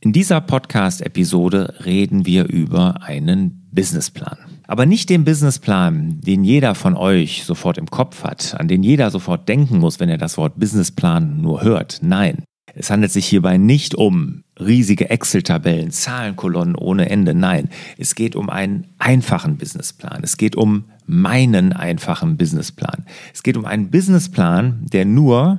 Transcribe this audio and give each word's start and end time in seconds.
In 0.00 0.12
dieser 0.12 0.40
Podcast-Episode 0.40 1.74
reden 1.84 2.24
wir 2.24 2.48
über 2.48 3.02
einen 3.02 3.68
Businessplan. 3.72 4.38
Aber 4.68 4.86
nicht 4.86 5.10
den 5.10 5.24
Businessplan, 5.24 6.20
den 6.20 6.44
jeder 6.44 6.76
von 6.76 6.96
euch 6.96 7.42
sofort 7.42 7.78
im 7.78 7.90
Kopf 7.90 8.22
hat, 8.22 8.54
an 8.60 8.68
den 8.68 8.84
jeder 8.84 9.10
sofort 9.10 9.48
denken 9.48 9.78
muss, 9.78 9.98
wenn 9.98 10.08
er 10.08 10.16
das 10.16 10.38
Wort 10.38 10.60
Businessplan 10.60 11.40
nur 11.42 11.62
hört. 11.62 11.98
Nein, 12.00 12.44
es 12.74 12.90
handelt 12.90 13.10
sich 13.10 13.26
hierbei 13.26 13.58
nicht 13.58 13.96
um 13.96 14.44
riesige 14.60 15.10
Excel-Tabellen, 15.10 15.90
Zahlenkolonnen 15.90 16.76
ohne 16.76 17.10
Ende. 17.10 17.34
Nein, 17.34 17.68
es 17.96 18.14
geht 18.14 18.36
um 18.36 18.50
einen 18.50 18.86
einfachen 18.98 19.56
Businessplan. 19.56 20.20
Es 20.22 20.36
geht 20.36 20.54
um 20.54 20.84
meinen 21.06 21.72
einfachen 21.72 22.36
Businessplan. 22.36 23.04
Es 23.34 23.42
geht 23.42 23.56
um 23.56 23.64
einen 23.64 23.90
Businessplan, 23.90 24.86
der 24.92 25.06
nur 25.06 25.58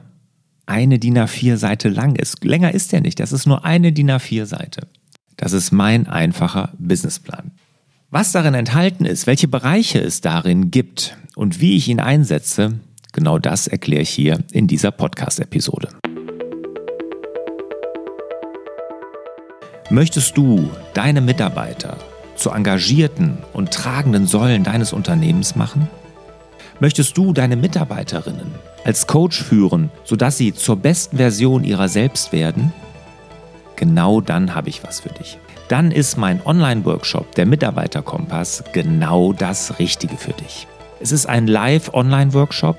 eine 0.70 1.00
DIN 1.00 1.18
A4-Seite 1.18 1.90
lang 1.90 2.16
ist. 2.16 2.44
Länger 2.44 2.74
ist 2.74 2.92
der 2.92 3.02
nicht. 3.02 3.20
Das 3.20 3.32
ist 3.32 3.48
nur 3.48 3.66
eine 3.66 3.92
DIN 3.92 4.12
A4-Seite. 4.12 4.88
Das 5.36 5.54
ist 5.54 5.72
mein 5.72 6.08
einfacher 6.08 6.73
Businessplan. 6.77 7.52
Was 8.12 8.32
darin 8.32 8.54
enthalten 8.54 9.05
ist, 9.05 9.27
welche 9.27 9.48
Bereiche 9.48 10.00
es 10.00 10.22
darin 10.22 10.72
gibt 10.72 11.18
und 11.36 11.60
wie 11.60 11.76
ich 11.76 11.88
ihn 11.88 12.00
einsetze, 12.00 12.80
genau 13.13 13.40
das 13.40 13.68
erkläre 13.68 14.04
ich 14.04 14.10
hier 14.10 14.40
in 14.52 14.68
dieser 14.68 14.91
Podcast-Episode. 14.91 15.90
Möchtest 19.90 20.38
du 20.38 20.70
deine 20.94 21.22
Mitarbeiter 21.22 21.98
zu 22.36 22.52
engagierten 22.52 23.40
und 23.54 23.72
tragenden 23.72 24.27
Säulen 24.27 24.63
deines 24.63 24.94
Unternehmens 24.94 25.55
machen? 25.55 25.88
Möchtest 26.82 27.18
du 27.18 27.34
deine 27.34 27.58
Mitarbeiterinnen 27.58 28.56
als 28.86 29.06
Coach 29.06 29.44
führen, 29.44 29.92
sodass 30.06 30.38
sie 30.38 30.54
zur 30.54 30.78
besten 30.78 31.18
Version 31.18 31.66
ihrer 31.66 31.90
selbst 31.90 32.32
werden? 32.32 32.72
Genau 33.76 34.22
dann 34.22 34.55
habe 34.55 34.70
ich 34.70 34.82
was 34.84 35.02
für 35.02 35.10
dich. 35.10 35.38
Dann 35.68 35.92
ist 35.92 36.18
mein 36.18 36.42
Online-Workshop, 36.46 37.36
der 37.36 37.46
Mitarbeiterkompass, 37.46 38.63
genau 38.71 39.34
das 39.34 39.77
Richtige 39.77 40.16
für 40.16 40.32
dich. 40.32 40.68
Es 41.02 41.12
ist 41.12 41.26
ein 41.26 41.48
Live-Online-Workshop, 41.48 42.77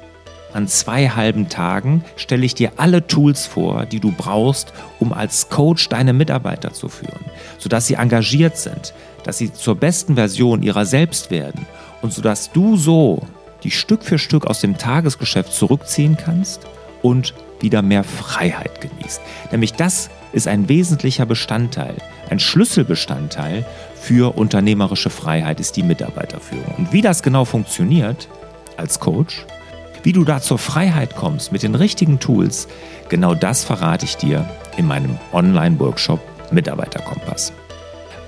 an 0.55 0.67
zwei 0.67 1.09
halben 1.11 1.49
Tagen 1.49 2.03
stelle 2.17 2.45
ich 2.45 2.55
dir 2.55 2.73
alle 2.77 3.07
Tools 3.07 3.47
vor, 3.47 3.85
die 3.85 4.01
du 4.01 4.13
brauchst, 4.13 4.73
um 4.99 5.13
als 5.13 5.49
Coach 5.51 5.89
deine 5.91 6.13
Mitarbeiter 6.13 6.73
zu 6.73 6.89
führen, 6.89 7.25
sodass 7.59 7.87
sie 7.87 7.95
engagiert 7.95 8.57
sind, 8.57 8.95
dass 9.25 9.39
sie 9.39 9.53
zur 9.53 9.77
besten 9.77 10.17
Version 10.17 10.63
ihrer 10.63 10.87
selbst 10.87 11.31
werden 11.31 11.67
und 12.03 12.13
sodass 12.13 12.51
du 12.51 12.77
so 12.77 13.23
die 13.63 13.71
Stück 13.71 14.03
für 14.03 14.19
Stück 14.19 14.47
aus 14.47 14.61
dem 14.61 14.79
Tagesgeschäft 14.79 15.53
zurückziehen 15.53 16.17
kannst 16.17 16.67
und 17.03 17.35
wieder 17.61 17.83
mehr 17.83 18.05
Freiheit 18.05 18.81
genießt. 18.81 19.21
Nämlich 19.51 19.75
das 19.75 20.11
ist 20.33 20.49
ein 20.49 20.69
wesentlicher 20.69 21.27
Bestandteil, 21.27 21.97
ein 22.31 22.39
Schlüsselbestandteil 22.39 23.65
für 23.95 24.37
unternehmerische 24.37 25.11
Freiheit 25.11 25.61
ist 25.61 25.77
die 25.77 25.83
Mitarbeiterführung. 25.83 26.75
Und 26.79 26.93
wie 26.93 27.03
das 27.03 27.23
genau 27.23 27.45
funktioniert 27.45 28.29
als 28.77 29.01
Coach, 29.01 29.45
wie 30.03 30.13
du 30.13 30.25
da 30.25 30.41
zur 30.41 30.59
Freiheit 30.59 31.15
kommst 31.15 31.53
mit 31.53 31.63
den 31.63 31.75
richtigen 31.75 32.19
Tools, 32.19 32.69
genau 33.09 33.35
das 33.35 33.65
verrate 33.65 34.07
ich 34.07 34.17
dir 34.17 34.49
in 34.77 34.87
meinem 34.87 35.19
Online-Workshop 35.33 36.21
Mitarbeiterkompass. 36.53 37.53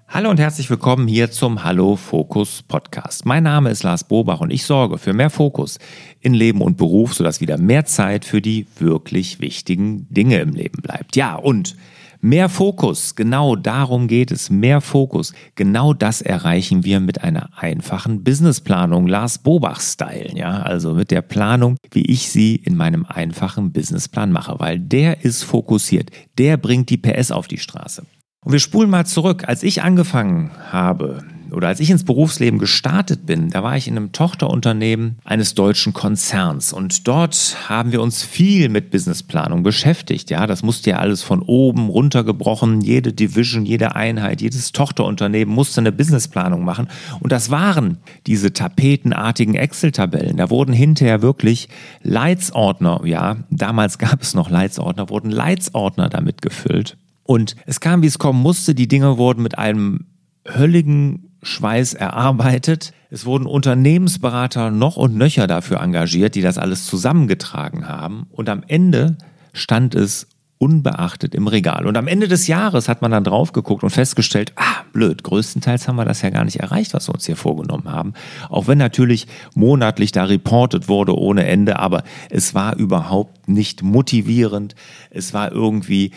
Hallo 0.06 0.30
und 0.30 0.38
herzlich 0.38 0.70
willkommen 0.70 1.08
hier 1.08 1.32
zum 1.32 1.64
Hallo 1.64 1.96
Fokus 1.96 2.62
Podcast. 2.62 3.26
Mein 3.26 3.42
Name 3.42 3.70
ist 3.70 3.82
Lars 3.82 4.04
Bobach 4.04 4.38
und 4.38 4.52
ich 4.52 4.64
sorge 4.64 4.96
für 4.96 5.12
mehr 5.12 5.28
Fokus 5.28 5.80
in 6.20 6.34
Leben 6.34 6.60
und 6.60 6.76
Beruf, 6.76 7.14
sodass 7.14 7.40
wieder 7.40 7.58
mehr 7.58 7.84
Zeit 7.84 8.24
für 8.24 8.40
die 8.40 8.68
wirklich 8.78 9.40
wichtigen 9.40 10.06
Dinge 10.08 10.38
im 10.38 10.52
Leben 10.52 10.82
bleibt. 10.82 11.16
Ja, 11.16 11.34
und 11.34 11.74
mehr 12.22 12.48
Fokus, 12.48 13.14
genau 13.14 13.56
darum 13.56 14.08
geht 14.08 14.30
es. 14.30 14.48
Mehr 14.48 14.80
Fokus, 14.80 15.34
genau 15.54 15.92
das 15.92 16.22
erreichen 16.22 16.84
wir 16.84 17.00
mit 17.00 17.22
einer 17.22 17.50
einfachen 17.56 18.24
Businessplanung, 18.24 19.06
Lars 19.06 19.38
Bobach-Style. 19.38 20.30
Ja, 20.34 20.62
also 20.62 20.94
mit 20.94 21.10
der 21.10 21.20
Planung, 21.20 21.76
wie 21.90 22.06
ich 22.06 22.30
sie 22.30 22.56
in 22.56 22.76
meinem 22.76 23.04
einfachen 23.04 23.72
Businessplan 23.72 24.32
mache, 24.32 24.54
weil 24.58 24.78
der 24.78 25.24
ist 25.24 25.42
fokussiert. 25.42 26.10
Der 26.38 26.56
bringt 26.56 26.88
die 26.88 26.96
PS 26.96 27.30
auf 27.30 27.48
die 27.48 27.58
Straße. 27.58 28.06
Und 28.44 28.52
wir 28.52 28.60
spulen 28.60 28.90
mal 28.90 29.04
zurück. 29.04 29.44
Als 29.46 29.62
ich 29.62 29.82
angefangen 29.82 30.50
habe 30.70 31.22
oder 31.52 31.68
als 31.68 31.80
ich 31.80 31.90
ins 31.90 32.04
Berufsleben 32.04 32.58
gestartet 32.58 33.26
bin, 33.26 33.50
da 33.50 33.62
war 33.62 33.76
ich 33.76 33.88
in 33.88 33.96
einem 33.96 34.12
Tochterunternehmen 34.12 35.18
eines 35.24 35.54
deutschen 35.54 35.92
Konzerns 35.92 36.72
und 36.72 37.06
dort 37.08 37.56
haben 37.68 37.92
wir 37.92 38.02
uns 38.02 38.22
viel 38.22 38.68
mit 38.68 38.90
Businessplanung 38.90 39.62
beschäftigt. 39.62 40.30
Ja, 40.30 40.46
das 40.46 40.62
musste 40.62 40.90
ja 40.90 40.98
alles 40.98 41.22
von 41.22 41.42
oben 41.42 41.88
runtergebrochen. 41.88 42.80
Jede 42.80 43.12
Division, 43.12 43.64
jede 43.64 43.94
Einheit, 43.96 44.40
jedes 44.40 44.72
Tochterunternehmen 44.72 45.54
musste 45.54 45.80
eine 45.80 45.92
Businessplanung 45.92 46.64
machen 46.64 46.88
und 47.20 47.32
das 47.32 47.50
waren 47.50 47.98
diese 48.26 48.52
tapetenartigen 48.52 49.54
Excel-Tabellen. 49.54 50.36
Da 50.36 50.50
wurden 50.50 50.72
hinterher 50.72 51.22
wirklich 51.22 51.68
Leitsordner, 52.02 53.02
ja, 53.04 53.36
damals 53.50 53.98
gab 53.98 54.22
es 54.22 54.34
noch 54.34 54.50
Leitsordner, 54.50 55.08
wurden 55.08 55.30
Leitsordner 55.30 56.08
damit 56.08 56.42
gefüllt. 56.42 56.96
Und 57.24 57.56
es 57.66 57.80
kam, 57.80 58.02
wie 58.02 58.06
es 58.06 58.18
kommen 58.18 58.42
musste. 58.42 58.74
Die 58.74 58.88
Dinge 58.88 59.16
wurden 59.16 59.42
mit 59.42 59.56
einem 59.58 60.06
hölligen 60.46 61.32
Schweiß 61.42 61.94
erarbeitet. 61.94 62.92
Es 63.10 63.26
wurden 63.26 63.46
Unternehmensberater 63.46 64.70
noch 64.70 64.96
und 64.96 65.16
nöcher 65.16 65.46
dafür 65.46 65.80
engagiert, 65.80 66.34
die 66.34 66.42
das 66.42 66.58
alles 66.58 66.86
zusammengetragen 66.86 67.88
haben. 67.88 68.26
Und 68.30 68.48
am 68.48 68.62
Ende 68.66 69.16
stand 69.52 69.94
es 69.94 70.28
unbeachtet 70.62 71.34
im 71.34 71.48
Regal. 71.48 71.88
Und 71.88 71.96
am 71.96 72.06
Ende 72.06 72.28
des 72.28 72.46
Jahres 72.46 72.88
hat 72.88 73.02
man 73.02 73.10
dann 73.10 73.24
drauf 73.24 73.52
geguckt 73.52 73.82
und 73.82 73.90
festgestellt, 73.90 74.52
ah, 74.54 74.84
blöd, 74.92 75.24
größtenteils 75.24 75.88
haben 75.88 75.96
wir 75.96 76.04
das 76.04 76.22
ja 76.22 76.30
gar 76.30 76.44
nicht 76.44 76.60
erreicht, 76.60 76.94
was 76.94 77.08
wir 77.08 77.14
uns 77.14 77.26
hier 77.26 77.34
vorgenommen 77.34 77.90
haben. 77.90 78.12
Auch 78.48 78.68
wenn 78.68 78.78
natürlich 78.78 79.26
monatlich 79.56 80.12
da 80.12 80.22
reportet 80.22 80.88
wurde 80.88 81.18
ohne 81.18 81.46
Ende, 81.46 81.80
aber 81.80 82.04
es 82.30 82.54
war 82.54 82.76
überhaupt 82.76 83.48
nicht 83.48 83.82
motivierend. 83.82 84.76
Es 85.10 85.34
war 85.34 85.50
irgendwie 85.50 86.12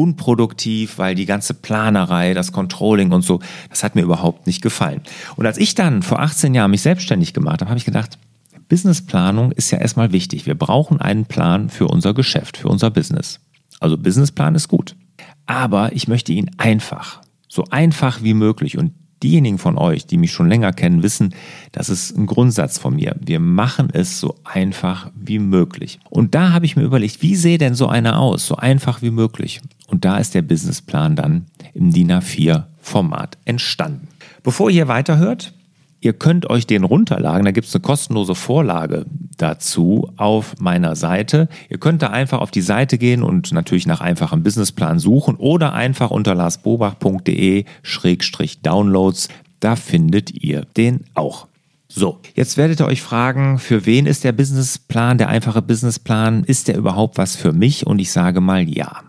unproduktiv, 0.00 0.96
weil 0.96 1.14
die 1.14 1.26
ganze 1.26 1.52
Planerei, 1.52 2.32
das 2.32 2.52
Controlling 2.52 3.12
und 3.12 3.22
so, 3.22 3.40
das 3.68 3.84
hat 3.84 3.94
mir 3.94 4.02
überhaupt 4.02 4.46
nicht 4.46 4.62
gefallen. 4.62 5.02
Und 5.36 5.44
als 5.44 5.58
ich 5.58 5.74
dann 5.74 6.02
vor 6.02 6.20
18 6.20 6.54
Jahren 6.54 6.70
mich 6.70 6.80
selbstständig 6.80 7.34
gemacht 7.34 7.60
habe, 7.60 7.68
habe 7.68 7.78
ich 7.78 7.84
gedacht, 7.84 8.18
Businessplanung 8.68 9.52
ist 9.52 9.70
ja 9.72 9.78
erstmal 9.78 10.12
wichtig. 10.12 10.46
Wir 10.46 10.54
brauchen 10.54 11.00
einen 11.00 11.26
Plan 11.26 11.68
für 11.68 11.88
unser 11.88 12.14
Geschäft, 12.14 12.56
für 12.56 12.68
unser 12.68 12.90
Business. 12.90 13.40
Also 13.78 13.98
Businessplan 13.98 14.54
ist 14.54 14.68
gut. 14.68 14.96
Aber 15.44 15.92
ich 15.92 16.08
möchte 16.08 16.32
ihn 16.32 16.50
einfach, 16.56 17.20
so 17.48 17.64
einfach 17.70 18.22
wie 18.22 18.34
möglich 18.34 18.78
und 18.78 18.92
diejenigen 19.22 19.58
von 19.58 19.76
euch, 19.76 20.06
die 20.06 20.16
mich 20.16 20.32
schon 20.32 20.48
länger 20.48 20.72
kennen, 20.72 21.02
wissen, 21.02 21.34
das 21.72 21.88
ist 21.88 22.16
ein 22.16 22.26
Grundsatz 22.26 22.78
von 22.78 22.94
mir. 22.94 23.16
Wir 23.20 23.40
machen 23.40 23.88
es 23.92 24.20
so 24.20 24.36
einfach 24.44 25.10
wie 25.14 25.38
möglich. 25.38 25.98
Und 26.08 26.34
da 26.34 26.52
habe 26.52 26.64
ich 26.64 26.76
mir 26.76 26.82
überlegt, 26.82 27.22
wie 27.22 27.36
sehe 27.36 27.58
denn 27.58 27.74
so 27.74 27.86
einer 27.88 28.18
aus? 28.18 28.46
So 28.46 28.56
einfach 28.56 29.02
wie 29.02 29.10
möglich. 29.10 29.60
Und 29.90 30.04
da 30.04 30.18
ist 30.18 30.34
der 30.34 30.42
Businessplan 30.42 31.16
dann 31.16 31.46
im 31.74 31.92
DIN 31.92 32.12
A4 32.12 32.64
Format 32.80 33.36
entstanden. 33.44 34.08
Bevor 34.42 34.70
ihr 34.70 34.88
weiterhört, 34.88 35.52
Ihr 36.02 36.14
könnt 36.14 36.48
euch 36.48 36.66
den 36.66 36.84
runterladen, 36.84 37.44
da 37.44 37.50
gibt 37.50 37.66
es 37.66 37.74
eine 37.74 37.82
kostenlose 37.82 38.34
Vorlage 38.34 39.04
dazu 39.36 40.10
auf 40.16 40.58
meiner 40.58 40.96
Seite. 40.96 41.50
Ihr 41.68 41.76
könnt 41.76 42.00
da 42.00 42.08
einfach 42.08 42.40
auf 42.40 42.50
die 42.50 42.62
Seite 42.62 42.96
gehen 42.96 43.22
und 43.22 43.52
natürlich 43.52 43.86
nach 43.86 44.00
einfachem 44.00 44.42
Businessplan 44.42 44.98
suchen 44.98 45.36
oder 45.36 45.74
einfach 45.74 46.10
unter 46.10 46.34
larsbobach.de-downloads, 46.34 49.28
da 49.60 49.76
findet 49.76 50.42
ihr 50.42 50.64
den 50.74 51.04
auch. 51.12 51.48
So, 51.86 52.18
jetzt 52.34 52.56
werdet 52.56 52.80
ihr 52.80 52.86
euch 52.86 53.02
fragen, 53.02 53.58
für 53.58 53.84
wen 53.84 54.06
ist 54.06 54.24
der 54.24 54.32
Businessplan, 54.32 55.18
der 55.18 55.28
einfache 55.28 55.60
Businessplan? 55.60 56.44
Ist 56.44 56.68
der 56.68 56.78
überhaupt 56.78 57.18
was 57.18 57.36
für 57.36 57.52
mich? 57.52 57.86
Und 57.86 57.98
ich 57.98 58.10
sage 58.10 58.40
mal 58.40 58.66
ja. 58.66 59.02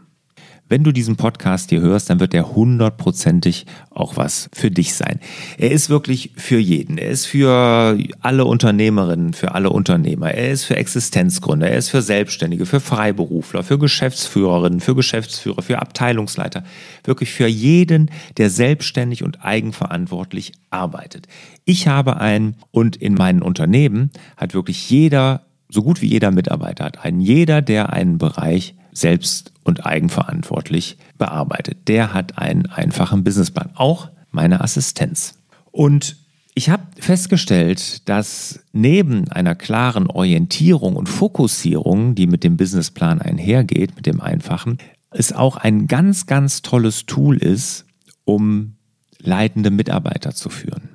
Wenn 0.71 0.85
du 0.85 0.93
diesen 0.93 1.17
Podcast 1.17 1.69
hier 1.69 1.81
hörst, 1.81 2.09
dann 2.09 2.21
wird 2.21 2.33
er 2.33 2.55
hundertprozentig 2.55 3.65
auch 3.89 4.15
was 4.15 4.49
für 4.53 4.71
dich 4.71 4.93
sein. 4.93 5.19
Er 5.57 5.69
ist 5.69 5.89
wirklich 5.89 6.31
für 6.37 6.59
jeden. 6.59 6.97
Er 6.97 7.09
ist 7.09 7.25
für 7.25 7.97
alle 8.21 8.45
Unternehmerinnen, 8.45 9.33
für 9.33 9.53
alle 9.53 9.69
Unternehmer. 9.69 10.31
Er 10.31 10.49
ist 10.49 10.63
für 10.63 10.77
Existenzgründer. 10.77 11.69
Er 11.69 11.77
ist 11.77 11.89
für 11.89 12.01
Selbstständige, 12.01 12.65
für 12.65 12.79
Freiberufler, 12.79 13.63
für 13.63 13.77
Geschäftsführerinnen, 13.79 14.79
für 14.79 14.95
Geschäftsführer, 14.95 15.61
für 15.61 15.79
Abteilungsleiter. 15.79 16.63
Wirklich 17.03 17.31
für 17.31 17.47
jeden, 17.47 18.09
der 18.37 18.49
selbstständig 18.49 19.23
und 19.23 19.43
eigenverantwortlich 19.43 20.53
arbeitet. 20.69 21.27
Ich 21.65 21.89
habe 21.89 22.15
einen 22.21 22.55
und 22.71 22.95
in 22.95 23.15
meinen 23.15 23.41
Unternehmen 23.41 24.09
hat 24.37 24.53
wirklich 24.53 24.89
jeder 24.89 25.41
so 25.67 25.83
gut 25.83 26.01
wie 26.01 26.07
jeder 26.07 26.31
Mitarbeiter 26.31 26.85
hat 26.85 27.03
einen. 27.03 27.19
Jeder, 27.19 27.61
der 27.61 27.91
einen 27.91 28.17
Bereich 28.17 28.75
selbst 28.93 29.51
und 29.63 29.85
eigenverantwortlich 29.85 30.97
bearbeitet. 31.17 31.87
Der 31.87 32.13
hat 32.13 32.37
einen 32.37 32.65
einfachen 32.65 33.23
Businessplan. 33.23 33.71
Auch 33.75 34.09
meine 34.31 34.61
Assistenz. 34.61 35.35
Und 35.71 36.17
Ich 36.53 36.69
habe 36.69 36.83
festgestellt, 36.99 38.07
dass 38.09 38.59
neben 38.73 39.29
einer 39.29 39.55
klaren 39.55 40.07
Orientierung 40.07 40.97
und 40.97 41.07
Fokussierung, 41.07 42.13
die 42.13 42.27
mit 42.27 42.43
dem 42.43 42.57
Businessplan 42.57 43.21
einhergeht, 43.21 43.95
mit 43.95 44.05
dem 44.05 44.19
einfachen, 44.19 44.77
es 45.11 45.31
auch 45.31 45.55
ein 45.55 45.87
ganz, 45.87 46.25
ganz 46.25 46.61
tolles 46.61 47.05
Tool 47.05 47.37
ist, 47.37 47.85
um 48.25 48.75
leitende 49.19 49.71
Mitarbeiter 49.71 50.33
zu 50.33 50.49
führen. 50.49 50.89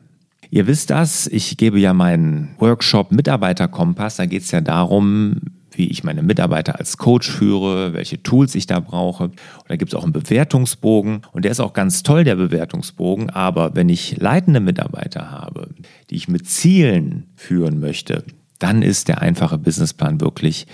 Ihr 0.50 0.66
wisst 0.66 0.90
das, 0.90 1.26
ich 1.26 1.56
gebe 1.56 1.80
ja 1.80 1.94
meinen 1.94 2.54
Workshop 2.58 3.10
Mitarbeiterkompass, 3.10 4.16
da 4.16 4.26
geht 4.26 4.42
es 4.42 4.50
ja 4.50 4.60
darum, 4.60 5.40
wie 5.76 5.88
ich 5.88 6.04
meine 6.04 6.22
Mitarbeiter 6.22 6.78
als 6.78 6.96
Coach 6.96 7.30
führe, 7.30 7.92
welche 7.92 8.22
Tools 8.22 8.54
ich 8.54 8.66
da 8.66 8.80
brauche. 8.80 9.24
Und 9.24 9.34
da 9.68 9.76
gibt 9.76 9.92
es 9.92 9.94
auch 9.94 10.04
einen 10.04 10.12
Bewertungsbogen 10.12 11.22
und 11.32 11.44
der 11.44 11.52
ist 11.52 11.60
auch 11.60 11.72
ganz 11.72 12.02
toll, 12.02 12.24
der 12.24 12.36
Bewertungsbogen. 12.36 13.30
Aber 13.30 13.74
wenn 13.74 13.88
ich 13.88 14.16
leitende 14.18 14.60
Mitarbeiter 14.60 15.30
habe, 15.30 15.68
die 16.10 16.16
ich 16.16 16.28
mit 16.28 16.48
Zielen 16.48 17.26
führen 17.36 17.78
möchte, 17.80 18.24
dann 18.58 18.82
ist 18.82 19.08
der 19.08 19.20
einfache 19.20 19.58
Businessplan 19.58 20.20
wirklich 20.20 20.66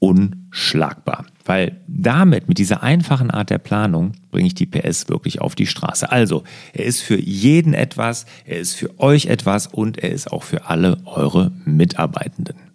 unschlagbar. 0.00 1.26
Weil 1.44 1.80
damit, 1.86 2.48
mit 2.48 2.58
dieser 2.58 2.82
einfachen 2.82 3.30
Art 3.30 3.50
der 3.50 3.58
Planung, 3.58 4.12
bringe 4.30 4.48
ich 4.48 4.54
die 4.54 4.66
PS 4.66 5.08
wirklich 5.08 5.40
auf 5.40 5.54
die 5.54 5.66
Straße. 5.66 6.10
Also, 6.10 6.44
er 6.72 6.84
ist 6.84 7.00
für 7.00 7.18
jeden 7.18 7.74
etwas, 7.74 8.26
er 8.44 8.58
ist 8.58 8.74
für 8.74 8.98
euch 9.00 9.26
etwas 9.26 9.66
und 9.66 9.98
er 9.98 10.10
ist 10.10 10.30
auch 10.32 10.42
für 10.42 10.66
alle 10.66 10.98
eure 11.04 11.52
Mitarbeitenden. 11.64 12.67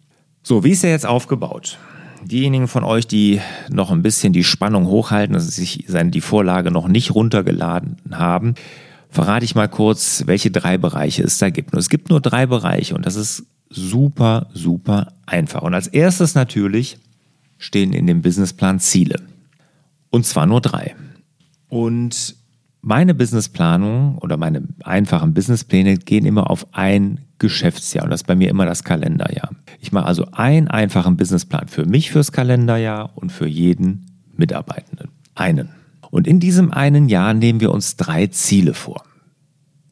So, 0.46 0.66
wie 0.66 0.72
ist 0.72 0.84
er 0.84 0.92
jetzt 0.92 1.06
aufgebaut? 1.06 1.80
Diejenigen 2.22 2.68
von 2.68 2.84
euch, 2.84 3.08
die 3.08 3.40
noch 3.70 3.92
ein 3.92 4.02
bisschen 4.02 4.34
die 4.34 4.44
Spannung 4.44 4.88
hochhalten, 4.88 5.34
dass 5.34 5.48
sie 5.48 5.62
sich 5.62 5.86
die 5.88 6.22
Vorlage 6.22 6.70
noch 6.70 6.90
nicht 6.90 7.16
runtergeladen 7.16 7.98
haben, 8.12 8.56
verrate 9.10 9.46
ich 9.46 9.56
mal 9.56 9.70
kurz, 9.70 10.24
welche 10.26 10.52
drei 10.52 10.78
Bereiche 10.78 11.24
es 11.24 11.38
da 11.38 11.50
gibt. 11.50 11.72
Und 11.72 11.80
es 11.80 11.90
gibt 11.90 12.10
nur 12.10 12.20
drei 12.20 12.46
Bereiche 12.46 12.94
und 12.94 13.06
das 13.06 13.16
ist 13.16 13.46
super, 13.70 14.48
super 14.54 15.14
einfach. 15.26 15.62
Und 15.62 15.74
als 15.74 15.88
erstes 15.88 16.36
natürlich 16.36 16.98
stehen 17.58 17.94
in 17.94 18.06
dem 18.06 18.22
Businessplan 18.22 18.82
Ziele. 18.82 19.22
Und 20.10 20.26
zwar 20.26 20.46
nur 20.46 20.60
drei. 20.60 20.94
Und 21.70 22.36
meine 22.82 23.14
Businessplanung 23.14 24.18
oder 24.18 24.36
meine 24.36 24.64
einfachen 24.84 25.34
Businesspläne 25.34 25.98
gehen 25.98 26.26
immer 26.26 26.50
auf 26.50 26.68
ein 26.74 27.22
Geschäftsjahr 27.44 28.06
und 28.06 28.10
das 28.10 28.22
ist 28.22 28.28
bei 28.28 28.36
mir 28.36 28.50
immer 28.50 28.66
das 28.66 28.86
Kalenderjahr. 28.86 29.50
Ich 29.82 29.92
mache 29.92 30.06
also 30.06 30.28
einen 30.32 30.70
einfachen 30.70 31.18
Businessplan 31.18 31.68
für 31.68 31.86
mich 31.86 32.10
fürs 32.10 32.32
Kalenderjahr 32.32 33.12
und 33.16 33.34
für 33.34 33.48
jeden 33.48 34.06
Mitarbeitenden. 34.38 35.10
Einen. 35.36 35.70
Und 36.10 36.26
in 36.26 36.40
diesem 36.40 36.72
einen 36.72 37.10
Jahr 37.10 37.34
nehmen 37.34 37.60
wir 37.60 37.74
uns 37.74 37.98
drei 37.98 38.28
Ziele 38.28 38.74
vor. 38.74 39.04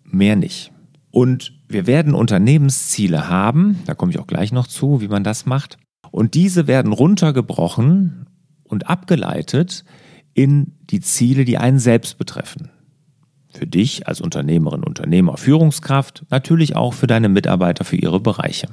Mehr 0.05 0.37
nicht. 0.37 0.71
Und 1.09 1.51
wir 1.67 1.87
werden 1.87 2.13
Unternehmensziele 2.13 3.27
haben, 3.27 3.79
da 3.85 3.95
komme 3.95 4.13
ich 4.13 4.19
auch 4.19 4.27
gleich 4.27 4.53
noch 4.53 4.67
zu, 4.67 5.01
wie 5.01 5.09
man 5.09 5.25
das 5.25 5.45
macht. 5.45 5.77
Und 6.09 6.33
diese 6.33 6.67
werden 6.67 6.93
runtergebrochen 6.93 8.27
und 8.63 8.87
abgeleitet 8.87 9.83
in 10.33 10.77
die 10.89 11.01
Ziele, 11.01 11.43
die 11.43 11.57
einen 11.57 11.79
selbst 11.79 12.17
betreffen. 12.17 12.69
Für 13.53 13.67
dich 13.67 14.07
als 14.07 14.21
Unternehmerin, 14.21 14.83
Unternehmer, 14.83 15.37
Führungskraft, 15.37 16.23
natürlich 16.29 16.75
auch 16.75 16.93
für 16.93 17.07
deine 17.07 17.29
Mitarbeiter, 17.29 17.83
für 17.83 17.97
ihre 17.97 18.19
Bereiche. 18.19 18.67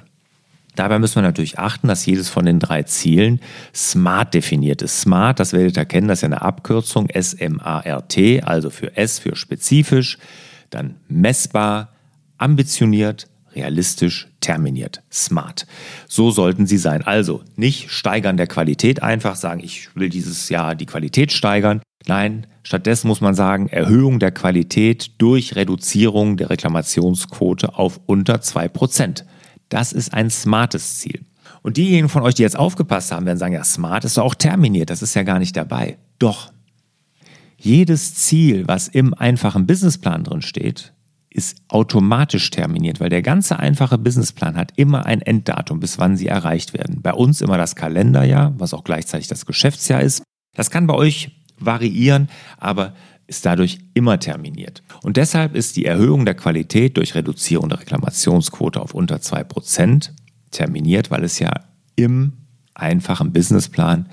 Dabei 0.79 1.01
müssen 1.01 1.17
wir 1.17 1.23
natürlich 1.23 1.59
achten, 1.59 1.89
dass 1.89 2.07
jedes 2.07 2.29
von 2.29 2.45
den 2.45 2.61
drei 2.61 2.85
Zielen 2.85 3.41
SMART 3.75 4.33
definiert 4.35 4.81
ist. 4.81 5.01
SMART, 5.01 5.41
das 5.41 5.53
werdet 5.53 5.77
ihr 5.77 5.85
kennen, 5.85 6.07
das 6.07 6.19
ist 6.19 6.23
ja 6.23 6.27
eine 6.27 6.43
Abkürzung, 6.43 7.09
S-M-A-R-T, 7.09 8.43
also 8.43 8.71
für 8.71 8.97
S 8.97 9.19
für 9.19 9.35
spezifisch, 9.35 10.19
dann 10.71 10.95
messbar, 11.09 11.89
ambitioniert, 12.37 13.27
realistisch, 13.57 14.29
terminiert, 14.41 15.03
smart. 15.13 15.67
So 16.07 16.31
sollten 16.31 16.67
sie 16.67 16.79
sein. 16.79 17.03
Also 17.03 17.43
nicht 17.57 17.91
steigern 17.91 18.37
der 18.37 18.47
Qualität 18.47 19.03
einfach 19.03 19.37
sagen, 19.37 19.61
ich 19.63 19.95
will 19.97 20.09
dieses 20.09 20.49
Jahr 20.49 20.75
die 20.75 20.87
Qualität 20.87 21.33
steigern, 21.33 21.83
Nein, 22.07 22.47
stattdessen 22.63 23.09
muss 23.09 23.21
man 23.21 23.35
sagen, 23.35 23.69
Erhöhung 23.69 24.19
der 24.19 24.31
Qualität 24.31 25.21
durch 25.21 25.57
Reduzierung 25.57 26.37
der 26.37 26.49
Reklamationsquote 26.49 27.77
auf 27.77 28.01
unter 28.07 28.37
2%. 28.37 29.25
Das 29.69 29.93
ist 29.93 30.15
ein 30.15 30.31
smartes 30.31 30.99
Ziel. 30.99 31.27
Und 31.63 31.77
diejenigen 31.77 32.09
von 32.09 32.23
euch, 32.23 32.35
die 32.35 32.43
jetzt 32.43 32.59
aufgepasst 32.59 33.13
haben, 33.13 33.27
werden 33.27 33.39
sagen, 33.39 33.53
ja, 33.53 33.65
smart 33.65 34.05
ist 34.05 34.17
doch 34.17 34.25
auch 34.25 34.35
terminiert, 34.35 34.91
das 34.91 35.03
ist 35.03 35.15
ja 35.15 35.23
gar 35.23 35.39
nicht 35.39 35.57
dabei. 35.57 35.99
Doch. 36.19 36.51
Jedes 37.59 38.15
Ziel, 38.15 38.67
was 38.69 38.89
im 38.89 39.13
einfachen 39.13 39.67
Businessplan 39.67 40.25
drin 40.25 40.43
steht, 40.43 40.95
ist 41.31 41.59
automatisch 41.69 42.51
terminiert, 42.51 43.01
weil 43.01 43.11
der 43.11 43.23
ganze 43.23 43.59
einfache 43.59 43.99
Businessplan 43.99 44.57
hat 44.57 44.73
immer 44.77 45.07
ein 45.07 45.21
Enddatum, 45.21 45.81
bis 45.81 45.99
wann 45.99 46.17
sie 46.17 46.27
erreicht 46.27 46.73
werden. 46.73 47.03
Bei 47.03 47.13
uns 47.13 47.41
immer 47.41 47.59
das 47.59 47.77
Kalenderjahr, 47.77 48.55
was 48.59 48.75
auch 48.75 48.85
gleichzeitig 48.85 49.29
das 49.29 49.47
Geschäftsjahr 49.47 50.01
ist. 50.01 50.23
Das 50.55 50.71
kann 50.71 50.87
bei 50.87 50.95
euch 50.95 51.31
variieren, 51.59 52.29
aber 52.57 52.95
ist 53.27 53.45
dadurch 53.45 53.79
immer 53.93 54.19
terminiert. 54.19 54.83
Und 55.03 55.19
deshalb 55.19 55.55
ist 55.55 55.77
die 55.77 55.85
Erhöhung 55.85 56.25
der 56.25 56.35
Qualität 56.35 56.97
durch 56.97 57.15
Reduzierung 57.15 57.69
der 57.69 57.81
Reklamationsquote 57.81 58.81
auf 58.81 58.95
unter 58.95 59.17
2% 59.17 60.11
terminiert, 60.51 61.11
weil 61.11 61.25
es 61.25 61.39
ja 61.39 61.51
im 61.95 62.33
einfachen 62.75 63.33
Businessplan 63.33 64.09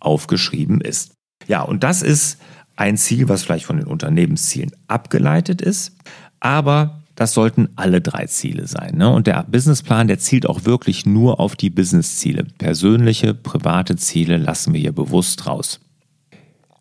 aufgeschrieben 0.00 0.82
ist. 0.82 1.12
Ja, 1.48 1.62
und 1.62 1.82
das 1.82 2.02
ist 2.02 2.38
ein 2.76 2.96
Ziel, 2.98 3.28
was 3.28 3.42
vielleicht 3.42 3.64
von 3.64 3.78
den 3.78 3.86
Unternehmenszielen 3.86 4.72
abgeleitet 4.86 5.62
ist, 5.62 5.96
aber 6.42 7.02
das 7.14 7.34
sollten 7.34 7.68
alle 7.76 8.00
drei 8.00 8.26
Ziele 8.26 8.66
sein. 8.66 8.96
Ne? 8.96 9.08
Und 9.08 9.28
der 9.28 9.44
Businessplan, 9.44 10.08
der 10.08 10.18
zielt 10.18 10.48
auch 10.48 10.64
wirklich 10.64 11.06
nur 11.06 11.38
auf 11.38 11.54
die 11.54 11.70
Businessziele. 11.70 12.44
Persönliche, 12.58 13.32
private 13.32 13.94
Ziele 13.94 14.38
lassen 14.38 14.72
wir 14.72 14.80
hier 14.80 14.92
bewusst 14.92 15.46
raus. 15.46 15.78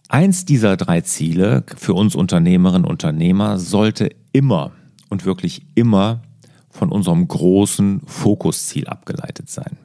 Eins 0.09 0.45
dieser 0.45 0.77
drei 0.77 1.01
Ziele 1.01 1.63
für 1.77 1.93
uns 1.93 2.15
Unternehmerinnen 2.15 2.85
und 2.85 2.91
Unternehmer 2.91 3.59
sollte 3.59 4.09
immer 4.31 4.71
und 5.09 5.25
wirklich 5.25 5.61
immer 5.75 6.21
von 6.71 6.91
unserem 6.91 7.27
großen 7.27 8.01
Fokusziel 8.07 8.87
abgeleitet 8.87 9.49
sein. 9.49 9.77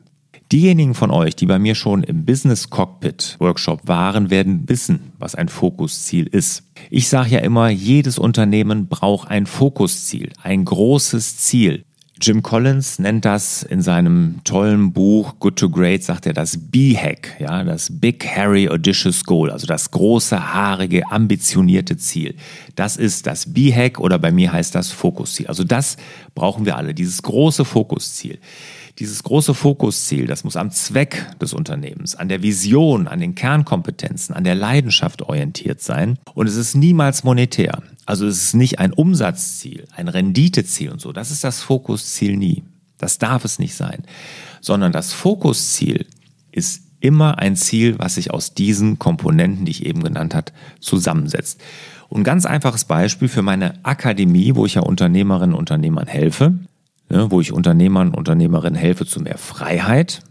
Diejenigen 0.52 0.94
von 0.94 1.10
euch, 1.10 1.34
die 1.34 1.46
bei 1.46 1.58
mir 1.58 1.75
schon 1.75 2.04
im 2.04 2.25
Business 2.25 2.70
Cockpit 2.70 3.37
Workshop 3.40 3.88
waren, 3.88 4.31
werden 4.31 4.69
wissen, 4.69 5.12
was 5.19 5.34
ein 5.34 5.48
Fokusziel 5.48 6.28
ist. 6.28 6.62
Ich 6.88 7.08
sage 7.08 7.31
ja 7.31 7.38
immer, 7.40 7.69
jedes 7.69 8.16
Unternehmen 8.16 8.87
braucht 8.87 9.28
ein 9.28 9.46
Fokusziel, 9.46 10.31
ein 10.44 10.64
großes 10.64 11.38
Ziel. 11.38 11.84
Jim 12.19 12.43
Collins 12.43 12.98
nennt 12.98 13.26
das 13.26 13.62
in 13.62 13.82
seinem 13.82 14.40
tollen 14.44 14.93
Buch 14.93 15.34
Good 15.38 15.56
to 15.56 15.69
Great, 15.69 16.03
sagt 16.03 16.26
er 16.26 16.32
das 16.32 16.56
B-Hack, 16.56 17.38
ja, 17.41 17.62
das 17.62 17.88
Big 17.91 18.24
Hairy 18.26 18.70
Audacious 18.70 19.24
Goal, 19.24 19.50
also 19.50 19.67
das 19.67 19.91
große, 19.91 20.55
haarige, 20.55 21.10
ambitionierte 21.10 21.98
Ziel. 21.98 22.36
Das 22.74 22.96
ist 22.96 23.26
das 23.26 23.53
B-Hack 23.53 24.00
oder 24.00 24.19
bei 24.19 24.32
mir 24.32 24.50
heißt 24.53 24.74
das 24.74 24.93
Fokusziel. 24.93 25.48
Also 25.48 25.62
das 25.62 25.98
brauchen 26.34 26.65
wir 26.65 26.76
alle, 26.76 26.94
dieses 26.94 27.20
große 27.22 27.67
Fokusziel. 27.67 28.38
Dieses 28.98 29.22
große 29.22 29.53
Fokusziel, 29.53 30.26
das 30.26 30.43
muss 30.43 30.56
am 30.56 30.70
Zweck 30.70 31.26
des 31.38 31.53
Unternehmens, 31.53 32.15
an 32.15 32.31
der 32.31 32.43
Vision, 32.43 33.08
an 33.08 33.20
den 33.20 33.34
Kernkompetenzen, 33.34 34.34
an 34.34 34.44
der 34.44 34.55
Leidenschaft 34.55 35.20
orientiert 35.20 35.82
sein. 35.82 36.19
Und 36.32 36.46
es 36.46 36.56
ist 36.56 36.74
niemals 36.74 37.22
monetär. 37.22 37.82
Also 38.06 38.26
es 38.26 38.43
ist 38.43 38.55
nicht 38.55 38.79
ein 38.79 38.94
Umsatzziel, 38.94 39.86
ein 39.94 40.08
Renditeziel 40.08 40.91
und 40.91 41.03
so. 41.03 41.12
Das 41.12 41.31
ist 41.31 41.44
das 41.44 41.60
Fokusziel 41.60 42.38
nie. 42.38 42.65
Das 42.96 43.19
darf 43.19 43.44
es 43.44 43.58
nicht 43.58 43.74
sein. 43.74 44.05
Sondern 44.62 44.93
das 44.93 45.12
Fokusziel 45.12 46.06
ist 46.50 46.82
immer 47.00 47.38
ein 47.38 47.55
Ziel, 47.55 47.98
was 47.98 48.15
sich 48.15 48.31
aus 48.31 48.55
diesen 48.55 48.98
Komponenten, 48.98 49.67
die 49.67 49.72
ich 49.72 49.84
eben 49.84 50.03
genannt 50.03 50.34
habe, 50.34 50.53
zusammensetzt. 50.81 51.60
Und 52.08 52.24
ganz 52.24 52.46
einfaches 52.46 52.86
Beispiel 52.86 53.29
für 53.29 53.43
meine 53.43 53.84
Akademie, 53.84 54.55
wo 54.55 54.65
ich 54.65 54.76
ja 54.76 54.81
Unternehmerinnen 54.81 55.53
und 55.53 55.60
Unternehmern 55.60 56.06
helfe 56.06 56.55
ne, 57.08 57.31
wo 57.31 57.41
ich 57.41 57.53
Unternehmern 57.53 58.08
und 58.08 58.15
Unternehmerinnen 58.15 58.79
helfe 58.79 59.06
zu 59.06 59.20
mehr 59.20 59.39
Freiheit, 59.39 60.22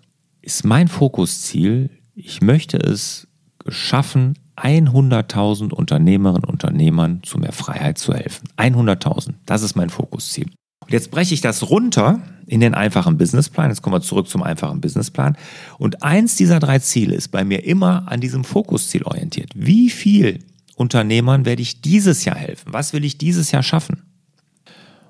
ist 0.41 0.63
mein 0.63 0.87
Fokusziel, 0.87 1.89
ich 2.13 2.41
möchte 2.41 2.77
es 2.77 3.27
schaffen, 3.67 4.37
100.000 4.57 5.73
Unternehmerinnen 5.73 6.43
und 6.43 6.49
Unternehmern 6.49 7.21
zu 7.23 7.37
mehr 7.37 7.51
Freiheit 7.51 7.97
zu 7.97 8.13
helfen. 8.13 8.47
100.000, 8.57 9.33
das 9.45 9.63
ist 9.63 9.75
mein 9.75 9.89
Fokusziel. 9.89 10.49
Und 10.85 10.93
jetzt 10.93 11.11
breche 11.11 11.33
ich 11.33 11.41
das 11.41 11.69
runter 11.69 12.21
in 12.45 12.59
den 12.59 12.75
einfachen 12.75 13.17
Businessplan. 13.17 13.69
Jetzt 13.69 13.81
kommen 13.81 13.95
wir 13.95 14.01
zurück 14.01 14.27
zum 14.27 14.43
einfachen 14.43 14.81
Businessplan. 14.81 15.35
Und 15.79 16.03
eins 16.03 16.35
dieser 16.35 16.59
drei 16.59 16.79
Ziele 16.79 17.15
ist 17.15 17.29
bei 17.29 17.43
mir 17.43 17.65
immer 17.65 18.07
an 18.07 18.21
diesem 18.21 18.43
Fokusziel 18.43 19.03
orientiert. 19.03 19.49
Wie 19.55 19.89
viel 19.89 20.39
Unternehmern 20.75 21.45
werde 21.45 21.63
ich 21.63 21.81
dieses 21.81 22.23
Jahr 22.23 22.35
helfen? 22.35 22.71
Was 22.71 22.93
will 22.93 23.03
ich 23.03 23.17
dieses 23.17 23.51
Jahr 23.51 23.63
schaffen? 23.63 24.03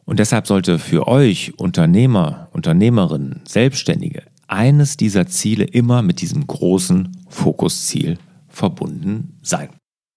Und 0.05 0.19
deshalb 0.19 0.47
sollte 0.47 0.79
für 0.79 1.07
euch 1.07 1.53
Unternehmer, 1.57 2.49
Unternehmerinnen, 2.51 3.41
Selbstständige 3.47 4.23
eines 4.47 4.97
dieser 4.97 5.27
Ziele 5.27 5.63
immer 5.63 6.01
mit 6.01 6.21
diesem 6.21 6.45
großen 6.45 7.17
Fokusziel 7.29 8.19
verbunden 8.47 9.39
sein. 9.41 9.69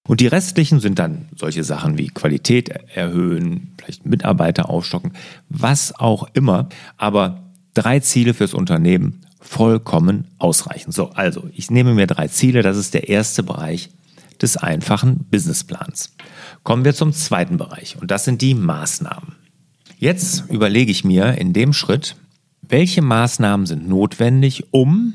Und 0.06 0.20
die 0.20 0.26
restlichen 0.26 0.80
sind 0.80 0.98
dann 0.98 1.28
solche 1.36 1.64
Sachen 1.64 1.98
wie 1.98 2.08
Qualität 2.08 2.68
erhöhen, 2.68 3.74
vielleicht 3.78 4.06
Mitarbeiter 4.06 4.70
aufstocken, 4.70 5.12
was 5.48 5.94
auch 5.94 6.28
immer. 6.32 6.68
Aber 6.96 7.52
drei 7.74 8.00
Ziele 8.00 8.32
fürs 8.32 8.54
Unternehmen 8.54 9.20
vollkommen 9.40 10.28
ausreichen. 10.38 10.92
So, 10.92 11.10
also 11.10 11.48
ich 11.52 11.70
nehme 11.70 11.94
mir 11.94 12.06
drei 12.06 12.28
Ziele. 12.28 12.62
Das 12.62 12.76
ist 12.76 12.94
der 12.94 13.08
erste 13.08 13.42
Bereich 13.42 13.90
des 14.40 14.56
einfachen 14.56 15.26
Businessplans. 15.30 16.14
Kommen 16.62 16.84
wir 16.84 16.94
zum 16.94 17.12
zweiten 17.12 17.56
Bereich 17.56 17.96
und 18.00 18.10
das 18.10 18.24
sind 18.24 18.40
die 18.40 18.54
Maßnahmen. 18.54 19.37
Jetzt 20.00 20.44
überlege 20.48 20.92
ich 20.92 21.02
mir 21.02 21.38
in 21.38 21.52
dem 21.52 21.72
Schritt, 21.72 22.14
welche 22.62 23.02
Maßnahmen 23.02 23.66
sind 23.66 23.88
notwendig, 23.88 24.72
um 24.72 25.14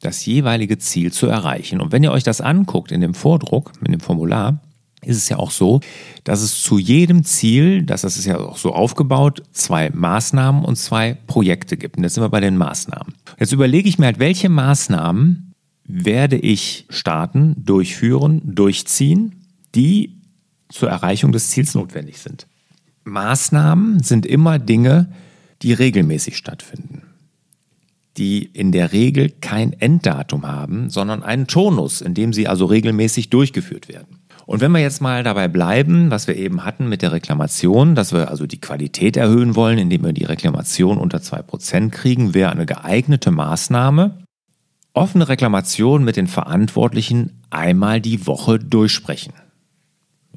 das 0.00 0.26
jeweilige 0.26 0.76
Ziel 0.76 1.12
zu 1.12 1.28
erreichen. 1.28 1.80
Und 1.80 1.92
wenn 1.92 2.02
ihr 2.02 2.12
euch 2.12 2.22
das 2.22 2.42
anguckt 2.42 2.92
in 2.92 3.00
dem 3.00 3.14
Vordruck, 3.14 3.72
in 3.82 3.92
dem 3.92 4.00
Formular, 4.00 4.60
ist 5.00 5.16
es 5.16 5.30
ja 5.30 5.38
auch 5.38 5.50
so, 5.50 5.80
dass 6.24 6.42
es 6.42 6.62
zu 6.62 6.78
jedem 6.78 7.24
Ziel, 7.24 7.84
das 7.84 8.04
ist 8.04 8.26
ja 8.26 8.38
auch 8.38 8.58
so 8.58 8.74
aufgebaut, 8.74 9.42
zwei 9.52 9.88
Maßnahmen 9.88 10.62
und 10.62 10.76
zwei 10.76 11.14
Projekte 11.26 11.78
gibt. 11.78 11.96
Und 11.96 12.02
jetzt 12.02 12.14
sind 12.14 12.24
wir 12.24 12.28
bei 12.28 12.40
den 12.40 12.58
Maßnahmen. 12.58 13.14
Jetzt 13.38 13.52
überlege 13.52 13.88
ich 13.88 13.98
mir 13.98 14.06
halt, 14.06 14.18
welche 14.18 14.50
Maßnahmen 14.50 15.54
werde 15.84 16.36
ich 16.36 16.84
starten, 16.90 17.54
durchführen, 17.64 18.42
durchziehen, 18.44 19.46
die 19.74 20.20
zur 20.68 20.90
Erreichung 20.90 21.32
des 21.32 21.48
Ziels 21.48 21.74
notwendig 21.74 22.18
sind. 22.18 22.46
Maßnahmen 23.06 24.02
sind 24.02 24.26
immer 24.26 24.58
Dinge, 24.58 25.08
die 25.62 25.72
regelmäßig 25.72 26.36
stattfinden, 26.36 27.02
die 28.16 28.44
in 28.44 28.72
der 28.72 28.92
Regel 28.92 29.30
kein 29.40 29.72
Enddatum 29.72 30.46
haben, 30.46 30.90
sondern 30.90 31.22
einen 31.22 31.46
Tonus, 31.46 32.00
in 32.00 32.14
dem 32.14 32.32
sie 32.32 32.48
also 32.48 32.66
regelmäßig 32.66 33.30
durchgeführt 33.30 33.88
werden. 33.88 34.18
Und 34.44 34.60
wenn 34.60 34.72
wir 34.72 34.80
jetzt 34.80 35.00
mal 35.00 35.22
dabei 35.22 35.48
bleiben, 35.48 36.10
was 36.10 36.28
wir 36.28 36.36
eben 36.36 36.64
hatten 36.64 36.88
mit 36.88 37.02
der 37.02 37.12
Reklamation, 37.12 37.94
dass 37.94 38.12
wir 38.12 38.28
also 38.28 38.46
die 38.46 38.60
Qualität 38.60 39.16
erhöhen 39.16 39.56
wollen, 39.56 39.78
indem 39.78 40.04
wir 40.04 40.12
die 40.12 40.24
Reklamation 40.24 40.98
unter 40.98 41.18
2% 41.18 41.90
kriegen, 41.90 42.34
wäre 42.34 42.50
eine 42.50 42.66
geeignete 42.66 43.30
Maßnahme, 43.30 44.18
offene 44.94 45.28
Reklamation 45.28 46.04
mit 46.04 46.16
den 46.16 46.26
Verantwortlichen 46.26 47.42
einmal 47.50 48.00
die 48.00 48.26
Woche 48.26 48.58
durchsprechen. 48.58 49.32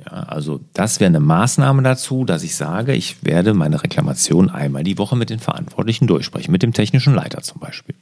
Ja, 0.05 0.23
also 0.23 0.61
das 0.73 0.99
wäre 0.99 1.09
eine 1.09 1.19
Maßnahme 1.19 1.83
dazu, 1.83 2.23
dass 2.25 2.43
ich 2.43 2.55
sage, 2.55 2.93
ich 2.93 3.23
werde 3.23 3.53
meine 3.53 3.83
Reklamation 3.83 4.49
einmal 4.49 4.83
die 4.83 4.97
Woche 4.97 5.15
mit 5.15 5.29
den 5.29 5.39
Verantwortlichen 5.39 6.07
durchsprechen, 6.07 6.51
mit 6.51 6.63
dem 6.63 6.73
technischen 6.73 7.13
Leiter 7.13 7.41
zum 7.41 7.59
Beispiel. 7.59 7.95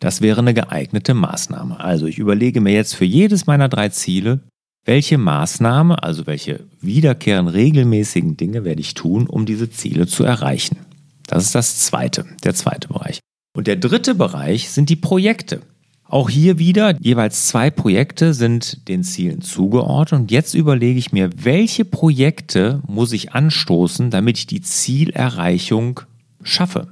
Das 0.00 0.20
wäre 0.20 0.40
eine 0.40 0.54
geeignete 0.54 1.14
Maßnahme. 1.14 1.80
Also 1.80 2.06
ich 2.06 2.18
überlege 2.18 2.60
mir 2.60 2.72
jetzt 2.72 2.94
für 2.94 3.04
jedes 3.04 3.46
meiner 3.46 3.68
drei 3.68 3.90
Ziele, 3.90 4.40
welche 4.84 5.18
Maßnahme, 5.18 6.02
also 6.02 6.26
welche 6.26 6.60
wiederkehrenden 6.80 7.54
regelmäßigen 7.54 8.36
Dinge 8.36 8.64
werde 8.64 8.80
ich 8.80 8.94
tun, 8.94 9.26
um 9.26 9.46
diese 9.46 9.70
Ziele 9.70 10.06
zu 10.06 10.24
erreichen. 10.24 10.78
Das 11.26 11.44
ist 11.44 11.54
das 11.54 11.78
zweite, 11.78 12.26
der 12.42 12.54
zweite 12.54 12.88
Bereich. 12.88 13.20
Und 13.56 13.66
der 13.66 13.76
dritte 13.76 14.14
Bereich 14.14 14.70
sind 14.70 14.90
die 14.90 14.96
Projekte. 14.96 15.62
Auch 16.06 16.28
hier 16.28 16.58
wieder, 16.58 16.96
jeweils 17.00 17.46
zwei 17.48 17.70
Projekte 17.70 18.34
sind 18.34 18.88
den 18.88 19.02
Zielen 19.02 19.40
zugeordnet 19.40 20.20
und 20.20 20.30
jetzt 20.30 20.54
überlege 20.54 20.98
ich 20.98 21.12
mir, 21.12 21.30
welche 21.34 21.84
Projekte 21.84 22.82
muss 22.86 23.12
ich 23.12 23.32
anstoßen, 23.32 24.10
damit 24.10 24.38
ich 24.38 24.46
die 24.46 24.60
Zielerreichung 24.60 26.00
schaffe. 26.42 26.88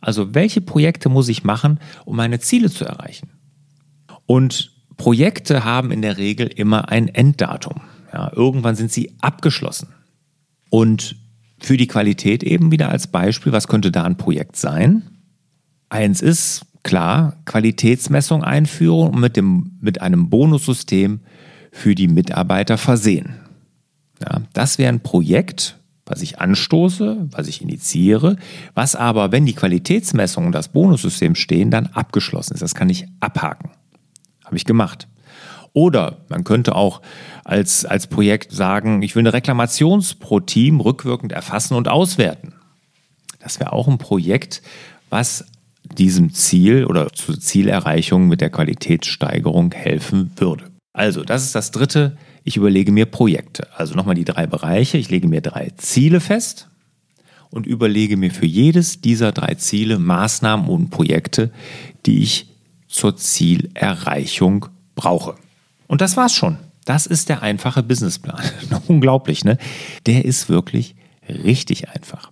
Also 0.00 0.34
welche 0.34 0.60
Projekte 0.60 1.08
muss 1.08 1.28
ich 1.28 1.44
machen, 1.44 1.80
um 2.04 2.16
meine 2.16 2.38
Ziele 2.38 2.70
zu 2.70 2.84
erreichen? 2.84 3.30
Und 4.26 4.72
Projekte 4.98 5.64
haben 5.64 5.90
in 5.90 6.02
der 6.02 6.18
Regel 6.18 6.46
immer 6.46 6.90
ein 6.90 7.08
Enddatum. 7.08 7.80
Ja, 8.12 8.30
irgendwann 8.34 8.76
sind 8.76 8.92
sie 8.92 9.14
abgeschlossen. 9.20 9.88
Und 10.68 11.16
für 11.58 11.78
die 11.78 11.86
Qualität 11.86 12.42
eben 12.42 12.70
wieder 12.70 12.90
als 12.90 13.06
Beispiel, 13.06 13.52
was 13.52 13.68
könnte 13.68 13.90
da 13.90 14.04
ein 14.04 14.18
Projekt 14.18 14.56
sein? 14.56 15.02
Eins 15.88 16.20
ist, 16.20 16.66
klar, 16.84 17.36
Qualitätsmessung 17.46 18.44
einführen 18.44 19.10
und 19.10 19.20
mit, 19.20 19.36
dem, 19.36 19.72
mit 19.80 20.00
einem 20.00 20.30
Bonussystem 20.30 21.20
für 21.72 21.96
die 21.96 22.06
Mitarbeiter 22.06 22.78
versehen. 22.78 23.34
Ja, 24.22 24.42
das 24.52 24.78
wäre 24.78 24.92
ein 24.92 25.00
Projekt, 25.00 25.76
was 26.06 26.22
ich 26.22 26.38
anstoße, 26.38 27.28
was 27.30 27.48
ich 27.48 27.62
initiiere, 27.62 28.36
was 28.74 28.94
aber, 28.94 29.32
wenn 29.32 29.46
die 29.46 29.54
Qualitätsmessung 29.54 30.46
und 30.46 30.52
das 30.52 30.68
Bonussystem 30.68 31.34
stehen, 31.34 31.70
dann 31.70 31.86
abgeschlossen 31.86 32.54
ist. 32.54 32.62
Das 32.62 32.74
kann 32.74 32.90
ich 32.90 33.06
abhaken. 33.20 33.70
Habe 34.44 34.56
ich 34.56 34.64
gemacht. 34.64 35.08
Oder 35.72 36.18
man 36.28 36.44
könnte 36.44 36.76
auch 36.76 37.00
als, 37.42 37.84
als 37.84 38.06
Projekt 38.06 38.52
sagen, 38.52 39.02
ich 39.02 39.16
will 39.16 39.22
eine 39.22 39.32
Reklamations 39.32 40.14
pro 40.14 40.38
Team 40.38 40.80
rückwirkend 40.80 41.32
erfassen 41.32 41.74
und 41.74 41.88
auswerten. 41.88 42.52
Das 43.40 43.58
wäre 43.58 43.72
auch 43.72 43.88
ein 43.88 43.98
Projekt, 43.98 44.62
was 45.10 45.44
diesem 45.84 46.32
Ziel 46.32 46.84
oder 46.84 47.12
zur 47.12 47.38
Zielerreichung 47.38 48.28
mit 48.28 48.40
der 48.40 48.50
Qualitätssteigerung 48.50 49.72
helfen 49.72 50.30
würde. 50.36 50.64
Also, 50.92 51.24
das 51.24 51.44
ist 51.44 51.54
das 51.54 51.70
dritte. 51.70 52.16
Ich 52.44 52.56
überlege 52.56 52.92
mir 52.92 53.06
Projekte. 53.06 53.68
Also 53.76 53.94
nochmal 53.94 54.14
die 54.14 54.24
drei 54.24 54.46
Bereiche. 54.46 54.98
Ich 54.98 55.10
lege 55.10 55.28
mir 55.28 55.40
drei 55.40 55.70
Ziele 55.76 56.20
fest 56.20 56.68
und 57.50 57.66
überlege 57.66 58.16
mir 58.16 58.30
für 58.30 58.46
jedes 58.46 59.00
dieser 59.00 59.32
drei 59.32 59.54
Ziele 59.54 59.98
Maßnahmen 59.98 60.68
und 60.68 60.90
Projekte, 60.90 61.50
die 62.06 62.22
ich 62.22 62.48
zur 62.88 63.16
Zielerreichung 63.16 64.66
brauche. 64.94 65.36
Und 65.86 66.00
das 66.00 66.16
war's 66.16 66.34
schon. 66.34 66.58
Das 66.84 67.06
ist 67.06 67.28
der 67.28 67.42
einfache 67.42 67.82
Businessplan. 67.82 68.42
Unglaublich, 68.88 69.44
ne? 69.44 69.58
Der 70.06 70.24
ist 70.24 70.48
wirklich 70.48 70.94
richtig 71.28 71.88
einfach. 71.88 72.30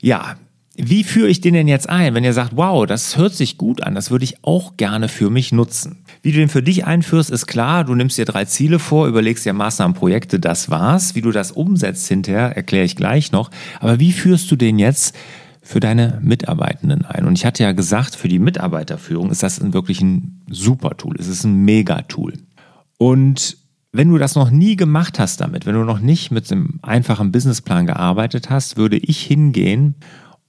Ja, 0.00 0.36
wie 0.74 1.04
führe 1.04 1.28
ich 1.28 1.42
den 1.42 1.52
denn 1.52 1.68
jetzt 1.68 1.88
ein, 1.88 2.14
wenn 2.14 2.24
ihr 2.24 2.32
sagt, 2.32 2.56
wow, 2.56 2.86
das 2.86 3.18
hört 3.18 3.34
sich 3.34 3.58
gut 3.58 3.82
an, 3.82 3.94
das 3.94 4.10
würde 4.10 4.24
ich 4.24 4.42
auch 4.42 4.78
gerne 4.78 5.08
für 5.08 5.28
mich 5.28 5.52
nutzen? 5.52 5.98
Wie 6.22 6.32
du 6.32 6.38
den 6.38 6.48
für 6.48 6.62
dich 6.62 6.86
einführst, 6.86 7.30
ist 7.30 7.46
klar, 7.46 7.84
du 7.84 7.94
nimmst 7.94 8.16
dir 8.16 8.24
drei 8.24 8.46
Ziele 8.46 8.78
vor, 8.78 9.06
überlegst 9.06 9.44
dir 9.44 9.52
Maßnahmen, 9.52 9.94
Projekte, 9.94 10.40
das 10.40 10.70
war's. 10.70 11.14
Wie 11.14 11.20
du 11.20 11.30
das 11.30 11.52
umsetzt 11.52 12.08
hinterher, 12.08 12.56
erkläre 12.56 12.86
ich 12.86 12.96
gleich 12.96 13.32
noch. 13.32 13.50
Aber 13.80 14.00
wie 14.00 14.12
führst 14.12 14.50
du 14.50 14.56
den 14.56 14.78
jetzt 14.78 15.14
für 15.62 15.78
deine 15.78 16.18
Mitarbeitenden 16.22 17.04
ein? 17.04 17.26
Und 17.26 17.36
ich 17.36 17.44
hatte 17.44 17.64
ja 17.64 17.72
gesagt, 17.72 18.16
für 18.16 18.28
die 18.28 18.38
Mitarbeiterführung 18.38 19.30
ist 19.30 19.42
das 19.42 19.60
wirklich 19.74 20.00
ein 20.00 20.40
super 20.48 20.96
Tool. 20.96 21.16
Es 21.18 21.28
ist 21.28 21.44
ein 21.44 21.64
Mega-Tool. 21.66 22.32
Und 22.96 23.58
wenn 23.92 24.08
du 24.08 24.16
das 24.16 24.36
noch 24.36 24.50
nie 24.50 24.76
gemacht 24.76 25.18
hast 25.18 25.42
damit, 25.42 25.66
wenn 25.66 25.74
du 25.74 25.84
noch 25.84 26.00
nicht 26.00 26.30
mit 26.30 26.50
einem 26.50 26.78
einfachen 26.80 27.30
Businessplan 27.30 27.86
gearbeitet 27.86 28.48
hast, 28.48 28.78
würde 28.78 28.96
ich 28.96 29.22
hingehen 29.22 29.96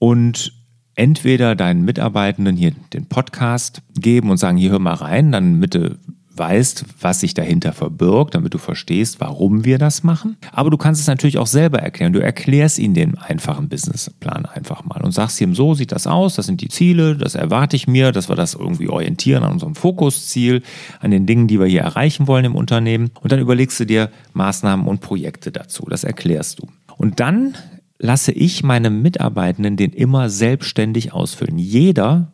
und 0.04 0.52
entweder 0.96 1.56
deinen 1.56 1.86
Mitarbeitenden 1.86 2.58
hier 2.58 2.74
den 2.92 3.06
Podcast 3.06 3.82
geben 3.98 4.32
und 4.32 4.36
sagen, 4.36 4.58
hier 4.58 4.72
hör 4.72 4.80
mal 4.80 4.96
rein, 4.96 5.32
dann 5.32 5.62
bitte 5.62 5.98
weißt, 6.36 6.84
was 7.00 7.22
sich 7.22 7.34
dahinter 7.34 7.72
verbirgt, 7.72 8.36
damit 8.36 8.54
du 8.54 8.58
verstehst, 8.58 9.22
warum 9.22 9.64
wir 9.64 9.78
das 9.78 10.04
machen. 10.04 10.36
Aber 10.52 10.70
du 10.70 10.76
kannst 10.76 11.00
es 11.00 11.08
natürlich 11.08 11.38
auch 11.38 11.48
selber 11.48 11.80
erklären. 11.80 12.12
Du 12.12 12.22
erklärst 12.22 12.80
ihnen 12.80 12.96
den 12.96 13.18
einfachen 13.18 13.70
Businessplan 13.70 14.46
einfach 14.46 14.84
mal 14.84 15.02
und 15.02 15.14
sagst 15.14 15.40
ihm, 15.40 15.56
so 15.56 15.74
sieht 15.74 15.94
das 15.94 16.06
aus, 16.06 16.36
das 16.36 16.48
sind 16.48 16.60
die 16.60 16.68
Ziele, 16.68 17.16
das 17.16 17.36
erwarte 17.36 17.78
ich 17.78 17.88
mir, 17.88 18.12
dass 18.12 18.28
wir 18.28 18.36
das 18.36 18.56
irgendwie 18.56 18.90
orientieren 18.90 19.46
an 19.46 19.54
unserem 19.54 19.76
Fokusziel, 19.76 20.64
an 21.00 21.12
den 21.12 21.26
Dingen, 21.26 21.48
die 21.48 21.62
wir 21.62 21.68
hier 21.68 21.84
erreichen 21.84 22.28
wollen 22.28 22.44
im 22.44 22.56
Unternehmen. 22.56 23.12
Und 23.22 23.32
dann 23.32 23.40
überlegst 23.40 23.80
du 23.80 23.86
dir 23.86 24.10
Maßnahmen 24.34 24.86
und 24.86 25.00
Projekte 25.00 25.54
dazu. 25.54 25.86
Das 25.90 26.04
erklärst 26.04 26.60
du. 26.60 26.68
Und 26.98 27.22
dann 27.22 27.56
lasse 28.04 28.34
ich 28.34 28.64
meine 28.64 28.90
Mitarbeitenden 28.90 29.78
den 29.78 29.94
immer 29.94 30.30
selbstständig 30.30 31.14
ausfüllen. 31.14 31.58
Jeder 31.58 32.34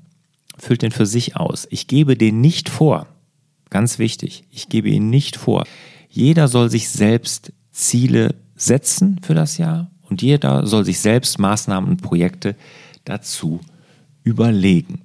füllt 0.57 0.81
den 0.81 0.91
für 0.91 1.05
sich 1.05 1.35
aus. 1.35 1.67
Ich 1.69 1.85
gebe 1.85 2.17
den 2.17 2.41
nicht 2.41 2.69
vor. 2.69 3.05
Ganz 3.69 3.99
wichtig, 3.99 4.45
ich 4.49 4.69
gebe 4.69 4.89
ihn 4.89 5.11
nicht 5.11 5.38
vor. 5.38 5.65
Jeder 6.09 6.47
soll 6.47 6.71
sich 6.71 6.89
selbst 6.89 7.53
Ziele 7.71 8.33
setzen 8.55 9.21
für 9.21 9.35
das 9.35 9.59
Jahr 9.59 9.91
und 10.09 10.23
jeder 10.23 10.65
soll 10.65 10.85
sich 10.85 10.99
selbst 10.99 11.38
Maßnahmen 11.38 11.88
und 11.88 12.01
Projekte 12.01 12.55
dazu 13.05 13.59
überlegen. 14.23 15.01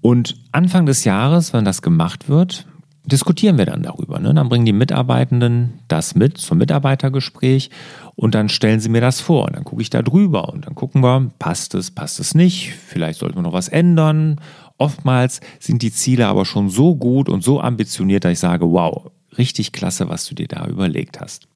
Und 0.00 0.34
Anfang 0.50 0.84
des 0.84 1.04
Jahres, 1.04 1.52
wenn 1.52 1.64
das 1.64 1.80
gemacht 1.80 2.28
wird, 2.28 2.66
diskutieren 3.08 3.58
wir 3.58 3.66
dann 3.66 3.82
darüber. 3.82 4.18
Ne? 4.18 4.32
Dann 4.34 4.48
bringen 4.48 4.66
die 4.66 4.72
Mitarbeitenden 4.72 5.80
das 5.88 6.14
mit 6.14 6.38
zum 6.38 6.58
Mitarbeitergespräch 6.58 7.70
und 8.14 8.34
dann 8.34 8.48
stellen 8.48 8.80
sie 8.80 8.88
mir 8.88 9.00
das 9.00 9.20
vor. 9.20 9.46
Und 9.46 9.56
dann 9.56 9.64
gucke 9.64 9.82
ich 9.82 9.90
da 9.90 10.02
drüber 10.02 10.48
und 10.50 10.66
dann 10.66 10.74
gucken 10.74 11.02
wir, 11.02 11.30
passt 11.38 11.74
es, 11.74 11.90
passt 11.90 12.20
es 12.20 12.34
nicht, 12.34 12.72
vielleicht 12.74 13.18
sollten 13.18 13.36
wir 13.36 13.42
noch 13.42 13.52
was 13.52 13.68
ändern. 13.68 14.40
Oftmals 14.76 15.40
sind 15.58 15.82
die 15.82 15.92
Ziele 15.92 16.28
aber 16.28 16.44
schon 16.44 16.68
so 16.68 16.94
gut 16.94 17.28
und 17.28 17.42
so 17.42 17.60
ambitioniert, 17.60 18.24
dass 18.24 18.32
ich 18.32 18.38
sage, 18.38 18.70
wow, 18.70 19.10
richtig 19.36 19.72
klasse, 19.72 20.08
was 20.08 20.26
du 20.26 20.34
dir 20.34 20.48
da 20.48 20.66
überlegt 20.66 21.20
hast. 21.20 21.48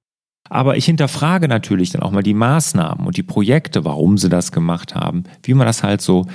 Aber 0.52 0.76
ich 0.76 0.84
hinterfrage 0.84 1.48
natürlich 1.48 1.92
dann 1.92 2.02
auch 2.02 2.10
mal 2.10 2.22
die 2.22 2.34
Maßnahmen 2.34 3.06
und 3.06 3.16
die 3.16 3.22
Projekte, 3.22 3.86
warum 3.86 4.18
sie 4.18 4.28
das 4.28 4.52
gemacht 4.52 4.94
haben, 4.94 5.24
wie 5.44 5.54
man 5.54 5.66
das 5.66 5.82
halt 5.82 6.02
so 6.02 6.26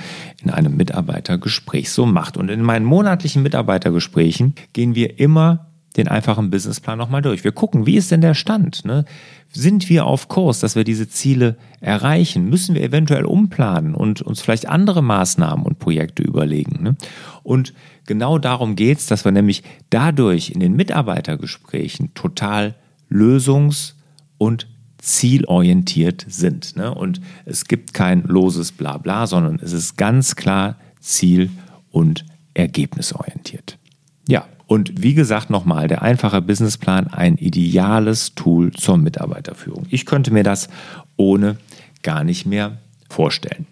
in 0.42 0.50
einem 0.50 0.76
Mitarbeitergespräch 0.76 1.92
so 1.92 2.04
macht. 2.04 2.36
Und 2.36 2.48
in 2.48 2.62
meinen 2.62 2.84
monatlichen 2.84 3.44
Mitarbeitergesprächen 3.44 4.56
gehen 4.72 4.96
wir 4.96 5.20
immer 5.20 5.68
den 5.96 6.08
einfachen 6.08 6.50
Businessplan 6.50 6.98
nochmal 6.98 7.22
durch. 7.22 7.44
Wir 7.44 7.52
gucken, 7.52 7.86
wie 7.86 7.94
ist 7.94 8.10
denn 8.10 8.20
der 8.20 8.34
Stand? 8.34 8.84
Ne? 8.84 9.04
Sind 9.52 9.88
wir 9.88 10.04
auf 10.04 10.26
Kurs, 10.26 10.58
dass 10.58 10.74
wir 10.74 10.82
diese 10.82 11.08
Ziele 11.08 11.56
erreichen? 11.80 12.48
Müssen 12.48 12.74
wir 12.74 12.82
eventuell 12.82 13.24
umplanen 13.24 13.94
und 13.94 14.20
uns 14.20 14.40
vielleicht 14.40 14.68
andere 14.68 15.00
Maßnahmen 15.00 15.64
und 15.64 15.78
Projekte 15.78 16.24
überlegen? 16.24 16.82
Ne? 16.82 16.96
Und 17.44 17.72
genau 18.04 18.38
darum 18.38 18.74
geht 18.74 18.98
es, 18.98 19.06
dass 19.06 19.24
wir 19.24 19.30
nämlich 19.30 19.62
dadurch 19.90 20.50
in 20.50 20.58
den 20.58 20.74
Mitarbeitergesprächen 20.74 22.14
total 22.14 22.74
lösungs- 23.08 23.94
und 24.38 24.66
zielorientiert 24.98 26.26
sind. 26.28 26.76
Ne? 26.76 26.92
Und 26.92 27.20
es 27.44 27.66
gibt 27.66 27.94
kein 27.94 28.22
loses 28.24 28.72
Blabla, 28.72 29.26
sondern 29.26 29.60
es 29.62 29.72
ist 29.72 29.96
ganz 29.96 30.36
klar 30.36 30.76
ziel- 31.00 31.50
und 31.90 32.24
ergebnisorientiert. 32.54 33.78
Ja, 34.26 34.46
und 34.66 35.02
wie 35.02 35.14
gesagt 35.14 35.50
nochmal, 35.50 35.88
der 35.88 36.02
einfache 36.02 36.42
Businessplan 36.42 37.06
ein 37.06 37.36
ideales 37.36 38.34
Tool 38.34 38.72
zur 38.72 38.98
Mitarbeiterführung. 38.98 39.86
Ich 39.88 40.04
könnte 40.04 40.32
mir 40.32 40.42
das 40.42 40.68
ohne 41.16 41.56
gar 42.02 42.24
nicht 42.24 42.44
mehr 42.44 42.78
vorstellen. 43.08 43.66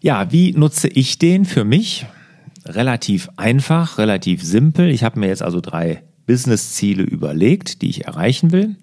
Ja, 0.00 0.30
wie 0.32 0.52
nutze 0.52 0.88
ich 0.88 1.18
den 1.18 1.44
für 1.44 1.64
mich? 1.64 2.06
Relativ 2.64 3.28
einfach, 3.36 3.98
relativ 3.98 4.42
simpel. 4.42 4.88
Ich 4.90 5.04
habe 5.04 5.20
mir 5.20 5.28
jetzt 5.28 5.42
also 5.42 5.60
drei 5.60 6.02
Business-Ziele 6.26 7.02
überlegt, 7.02 7.82
die 7.82 7.90
ich 7.90 8.06
erreichen 8.06 8.52
will. 8.52 8.76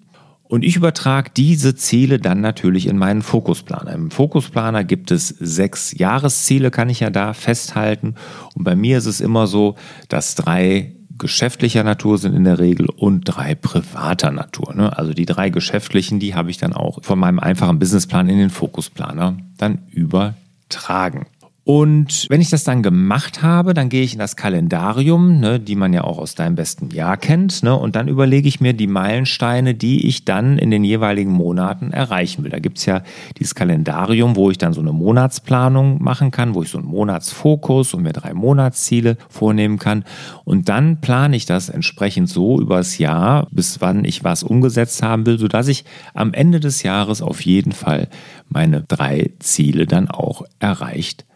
Und 0.54 0.62
ich 0.62 0.76
übertrage 0.76 1.32
diese 1.36 1.74
Ziele 1.74 2.20
dann 2.20 2.40
natürlich 2.40 2.86
in 2.86 2.96
meinen 2.96 3.22
Fokusplaner. 3.22 3.92
Im 3.92 4.12
Fokusplaner 4.12 4.84
gibt 4.84 5.10
es 5.10 5.26
sechs 5.26 5.98
Jahresziele, 5.98 6.70
kann 6.70 6.88
ich 6.88 7.00
ja 7.00 7.10
da 7.10 7.32
festhalten. 7.32 8.14
Und 8.54 8.62
bei 8.62 8.76
mir 8.76 8.98
ist 8.98 9.06
es 9.06 9.20
immer 9.20 9.48
so, 9.48 9.74
dass 10.08 10.36
drei 10.36 10.92
geschäftlicher 11.18 11.82
Natur 11.82 12.18
sind 12.18 12.36
in 12.36 12.44
der 12.44 12.60
Regel 12.60 12.86
und 12.88 13.24
drei 13.24 13.56
privater 13.56 14.30
Natur. 14.30 14.74
Ne? 14.76 14.96
Also 14.96 15.12
die 15.12 15.26
drei 15.26 15.50
geschäftlichen, 15.50 16.20
die 16.20 16.36
habe 16.36 16.52
ich 16.52 16.58
dann 16.58 16.72
auch 16.72 17.02
von 17.02 17.18
meinem 17.18 17.40
einfachen 17.40 17.80
Businessplan 17.80 18.28
in 18.28 18.38
den 18.38 18.50
Fokusplaner 18.50 19.36
dann 19.58 19.80
übertragen. 19.90 21.26
Und 21.64 22.26
wenn 22.28 22.42
ich 22.42 22.50
das 22.50 22.62
dann 22.62 22.82
gemacht 22.82 23.42
habe, 23.42 23.72
dann 23.72 23.88
gehe 23.88 24.02
ich 24.02 24.12
in 24.12 24.18
das 24.18 24.36
Kalendarium, 24.36 25.40
ne, 25.40 25.58
die 25.58 25.76
man 25.76 25.94
ja 25.94 26.04
auch 26.04 26.18
aus 26.18 26.34
deinem 26.34 26.56
besten 26.56 26.90
Jahr 26.90 27.16
kennt, 27.16 27.62
ne, 27.62 27.74
und 27.74 27.96
dann 27.96 28.06
überlege 28.06 28.46
ich 28.46 28.60
mir 28.60 28.74
die 28.74 28.86
Meilensteine, 28.86 29.74
die 29.74 30.06
ich 30.06 30.26
dann 30.26 30.58
in 30.58 30.70
den 30.70 30.84
jeweiligen 30.84 31.32
Monaten 31.32 31.90
erreichen 31.90 32.44
will. 32.44 32.50
Da 32.50 32.58
gibt's 32.58 32.84
ja 32.84 33.02
dieses 33.38 33.54
Kalendarium, 33.54 34.36
wo 34.36 34.50
ich 34.50 34.58
dann 34.58 34.74
so 34.74 34.82
eine 34.82 34.92
Monatsplanung 34.92 36.02
machen 36.02 36.30
kann, 36.30 36.54
wo 36.54 36.62
ich 36.62 36.68
so 36.68 36.76
einen 36.76 36.86
Monatsfokus 36.86 37.94
und 37.94 38.02
mir 38.02 38.12
drei 38.12 38.34
Monatsziele 38.34 39.16
vornehmen 39.30 39.78
kann. 39.78 40.04
Und 40.44 40.68
dann 40.68 41.00
plane 41.00 41.34
ich 41.34 41.46
das 41.46 41.70
entsprechend 41.70 42.28
so 42.28 42.60
übers 42.60 42.98
Jahr, 42.98 43.48
bis 43.50 43.80
wann 43.80 44.04
ich 44.04 44.22
was 44.22 44.42
umgesetzt 44.42 45.02
haben 45.02 45.24
will, 45.24 45.38
sodass 45.38 45.68
ich 45.68 45.86
am 46.12 46.34
Ende 46.34 46.60
des 46.60 46.82
Jahres 46.82 47.22
auf 47.22 47.40
jeden 47.40 47.72
Fall 47.72 48.08
meine 48.50 48.82
drei 48.82 49.30
Ziele 49.38 49.86
dann 49.86 50.10
auch 50.10 50.42
erreicht 50.58 51.22
habe. 51.22 51.33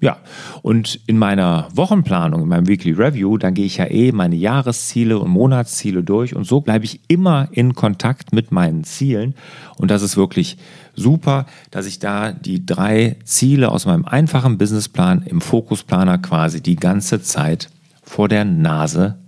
Ja, 0.00 0.16
und 0.62 1.00
in 1.06 1.18
meiner 1.18 1.68
Wochenplanung, 1.74 2.42
in 2.42 2.48
meinem 2.48 2.66
Weekly 2.66 2.92
Review, 2.92 3.36
dann 3.36 3.52
gehe 3.52 3.66
ich 3.66 3.76
ja 3.76 3.90
eh 3.90 4.10
meine 4.10 4.36
Jahresziele 4.36 5.18
und 5.18 5.30
Monatsziele 5.30 6.02
durch 6.02 6.34
und 6.34 6.44
so 6.44 6.62
bleibe 6.62 6.86
ich 6.86 7.00
immer 7.08 7.48
in 7.52 7.74
Kontakt 7.74 8.32
mit 8.32 8.52
meinen 8.52 8.84
Zielen. 8.84 9.34
Und 9.76 9.90
das 9.90 10.02
ist 10.02 10.16
wirklich 10.16 10.56
super, 10.94 11.44
dass 11.70 11.84
ich 11.86 11.98
da 11.98 12.32
die 12.32 12.64
drei 12.64 13.16
Ziele 13.24 13.70
aus 13.70 13.84
meinem 13.84 14.06
einfachen 14.06 14.56
Businessplan 14.56 15.22
im 15.22 15.40
Fokusplaner 15.40 16.18
quasi 16.18 16.62
die 16.62 16.76
ganze 16.76 17.20
Zeit 17.20 17.68
vor 18.02 18.28
der 18.28 18.44
Nase 18.44 19.18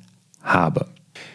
habe. 0.42 0.86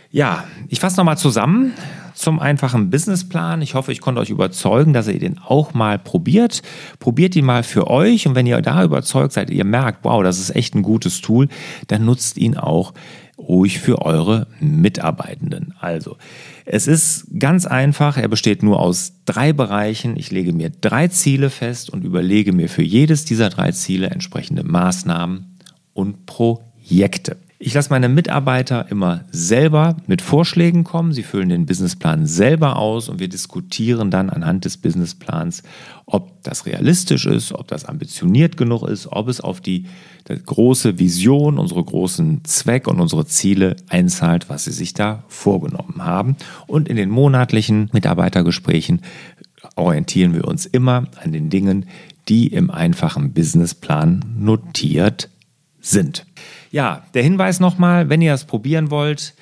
Ja, 0.09 0.43
ich 0.69 0.79
fasse 0.79 0.97
nochmal 0.97 1.17
zusammen 1.17 1.73
zum 2.13 2.39
einfachen 2.39 2.89
Businessplan. 2.89 3.61
Ich 3.61 3.75
hoffe, 3.75 3.91
ich 3.91 4.01
konnte 4.01 4.21
euch 4.21 4.29
überzeugen, 4.29 4.93
dass 4.93 5.07
ihr 5.07 5.19
den 5.19 5.37
auch 5.37 5.73
mal 5.73 5.99
probiert. 5.99 6.61
Probiert 6.99 7.35
ihn 7.35 7.45
mal 7.45 7.63
für 7.63 7.87
euch 7.87 8.27
und 8.27 8.35
wenn 8.35 8.45
ihr 8.45 8.61
da 8.61 8.83
überzeugt 8.83 9.33
seid, 9.33 9.49
ihr 9.49 9.65
merkt, 9.65 10.03
wow, 10.03 10.23
das 10.23 10.39
ist 10.39 10.55
echt 10.55 10.75
ein 10.75 10.83
gutes 10.83 11.21
Tool, 11.21 11.47
dann 11.87 12.05
nutzt 12.05 12.37
ihn 12.37 12.57
auch 12.57 12.93
ruhig 13.37 13.79
für 13.79 14.01
eure 14.01 14.47
Mitarbeitenden. 14.59 15.73
Also, 15.79 16.17
es 16.65 16.87
ist 16.87 17.27
ganz 17.39 17.65
einfach, 17.65 18.17
er 18.17 18.27
besteht 18.27 18.63
nur 18.63 18.79
aus 18.79 19.13
drei 19.25 19.51
Bereichen. 19.53 20.15
Ich 20.15 20.31
lege 20.31 20.53
mir 20.53 20.69
drei 20.69 21.07
Ziele 21.07 21.49
fest 21.49 21.89
und 21.89 22.03
überlege 22.03 22.53
mir 22.53 22.69
für 22.69 22.83
jedes 22.83 23.25
dieser 23.25 23.49
drei 23.49 23.71
Ziele 23.71 24.09
entsprechende 24.09 24.63
Maßnahmen 24.63 25.57
und 25.93 26.25
Projekte. 26.25 27.37
Ich 27.63 27.75
lasse 27.75 27.91
meine 27.91 28.09
Mitarbeiter 28.09 28.89
immer 28.89 29.23
selber 29.31 29.95
mit 30.07 30.23
Vorschlägen 30.23 30.83
kommen. 30.83 31.13
Sie 31.13 31.21
füllen 31.21 31.49
den 31.49 31.67
Businessplan 31.67 32.25
selber 32.25 32.77
aus 32.77 33.07
und 33.07 33.19
wir 33.19 33.27
diskutieren 33.27 34.09
dann 34.09 34.31
anhand 34.31 34.65
des 34.65 34.77
Businessplans, 34.77 35.61
ob 36.07 36.41
das 36.41 36.65
realistisch 36.65 37.27
ist, 37.27 37.53
ob 37.53 37.67
das 37.67 37.85
ambitioniert 37.85 38.57
genug 38.57 38.81
ist, 38.87 39.05
ob 39.11 39.27
es 39.27 39.41
auf 39.41 39.61
die, 39.61 39.85
die 40.27 40.43
große 40.43 40.97
Vision, 40.97 41.59
unsere 41.59 41.83
großen 41.83 42.43
Zweck 42.45 42.87
und 42.87 42.99
unsere 42.99 43.27
Ziele 43.27 43.75
einzahlt, 43.89 44.49
was 44.49 44.63
sie 44.63 44.71
sich 44.71 44.95
da 44.95 45.23
vorgenommen 45.27 46.03
haben. 46.03 46.37
Und 46.65 46.89
in 46.89 46.95
den 46.95 47.11
monatlichen 47.11 47.91
Mitarbeitergesprächen 47.93 49.01
orientieren 49.75 50.33
wir 50.33 50.45
uns 50.45 50.65
immer 50.65 51.05
an 51.23 51.31
den 51.31 51.51
Dingen, 51.51 51.85
die 52.27 52.47
im 52.47 52.71
einfachen 52.71 53.33
Businessplan 53.33 54.25
notiert 54.39 55.29
sind. 55.81 56.25
Ja, 56.71 57.03
der 57.13 57.23
Hinweis 57.23 57.59
nochmal, 57.59 58.09
wenn 58.09 58.21
ihr 58.21 58.33
es 58.33 58.45
probieren 58.45 58.89
wollt, 58.91 59.33